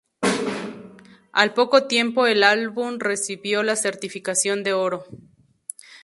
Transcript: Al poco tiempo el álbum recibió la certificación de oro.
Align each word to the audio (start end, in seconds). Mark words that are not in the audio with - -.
Al 1.31 1.53
poco 1.53 1.85
tiempo 1.85 2.25
el 2.25 2.41
álbum 2.41 2.95
recibió 2.97 3.61
la 3.61 3.75
certificación 3.75 4.63
de 4.63 4.73
oro. 4.73 5.05